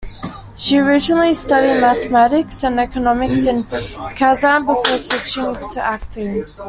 [0.55, 3.61] She originally studied mathematics and economics in
[4.15, 6.43] Kazan before switching to acting.